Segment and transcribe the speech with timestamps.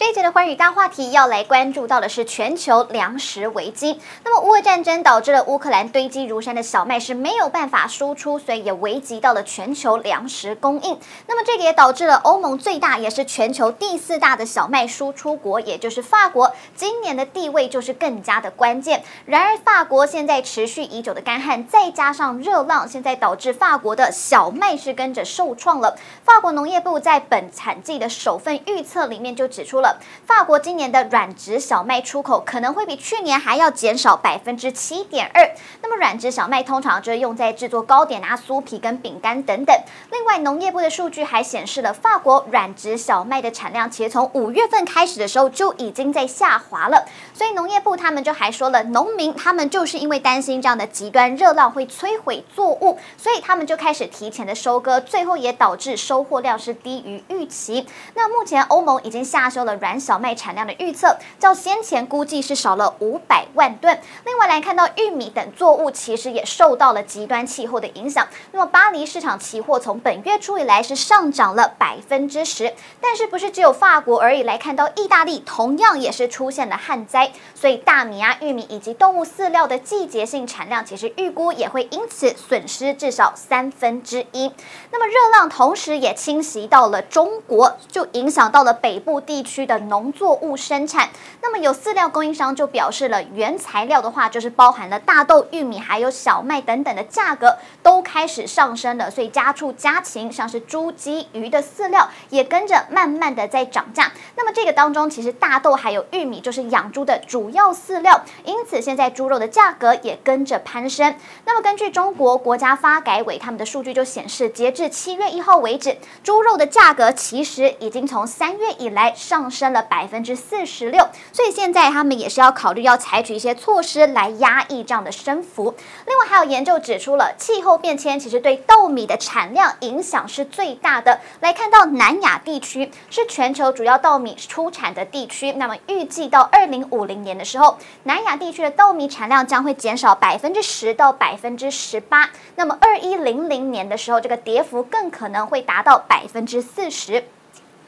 [0.00, 4.00] 这一节的寰宇大话题要来关注到的是全球粮食危机。
[4.24, 10.98] 那么，乌俄战争导致了乌克兰堆积如山的小麦是没有办法输出，所以也危及到了全球粮食供应。
[11.26, 19.04] 那么，这个也导致了欧盟最大也是全球第四大的小麦输出国，也就是法国，今年的地位就是更加的关键。
[19.26, 25.98] 然而，法国现在持续已久的干旱，再加上热浪，现在导致法国的小麦是跟着受创了。
[26.24, 29.89] 法国农业部在本产季的首份预测里面就指出了。
[30.26, 35.50] 法国今年的软质小麦出口可能会比去年还要减少百分之七点二。
[35.82, 39.76] 那么软质小麦通常就是用在制作糕点啊、酥皮跟饼干等等。
[40.12, 47.06] 另外，农业部的数据还显示了法国软质小麦的产量，其实从五月份开始的时候就已经在下滑了。
[47.32, 57.86] 所以农业部他们就还说了，农民他们就是因为担心这样的极端热浪会摧毁作物，所以他们就开始提前的收割，最后也导致收获量是低于预期。
[58.14, 59.69] 那目前欧盟已经下修了。
[59.74, 63.98] 软小麦产量的预测，较先前估计是少了五百万吨。
[64.24, 68.26] 另外来看到玉米等作物，其实也受到了极端气候的影响。
[68.52, 74.42] 那么巴黎市场期货从本月初以来是上涨了百分之十，但是不是只有法国而已？
[74.42, 84.50] 来看到意大利同样也是出现了旱灾，所以大米啊、玉米以及动物饲料的季节性产量，其实预估也会因此损失至少三分之一。
[84.90, 89.59] 那么热浪同时也侵袭到了中国，就影响到了北部地区。
[89.66, 91.08] 的农作物生产，
[91.42, 104.12] 那么有饲料供应商就表示了，原材料的话就是包含了大豆、玉米还有小麦等等的价格都开始上升了，所以家畜家禽像是猪、鸡、鱼的饲料也跟着慢慢的在涨价。
[104.36, 111.14] 那么这个当中其实大豆还有玉米就是养猪的主要饲料，因此现在猪肉的价格也跟着攀升。
[111.44, 119.70] 那么根据中国国家发改委他们的数据就显示，截至七月一号为止，猪肉的价格其实已经从三月以来上升。
[119.70, 125.76] 了百分之四十六，所以现在他们也是要考虑要采取一些措施来压抑这样的升幅。
[126.08, 131.20] 另外，还有研究指出了气候变迁其实对稻米的产量影响是最大的。
[131.38, 142.30] 来看到南亚地区是全球主要稻米出产的地区，那么预计到二零五零年的时候，南亚地区的稻米产量将会减少百分之十到百分之十八。
[142.56, 147.24] 那么二一零零年的时候，这个跌幅更可能会达到百分之四十。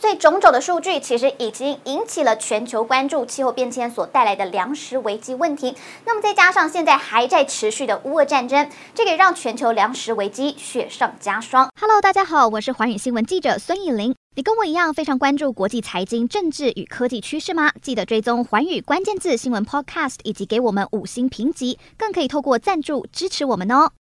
[0.00, 5.76] 所以种种的数据其实已经引起了全球关注，气候变迁所带来的粮食危机问题。
[6.06, 11.70] 那么再加上现在还在持续的乌俄战争，这个让全球粮食危机雪上加霜。
[11.78, 14.14] Hello，大家好，我是寰宇新闻记者孙艺玲。
[14.36, 17.70] 你跟我一样非常关注国际财经、政治与科技趋势吗？
[17.82, 23.90] 记得追踪寰宇关键字新闻 Podcast，以及给我们五星评级，更可以透过赞助支持我们哦。